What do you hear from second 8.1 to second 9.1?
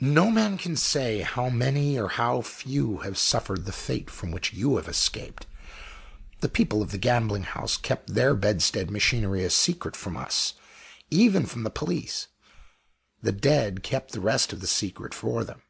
their bedstead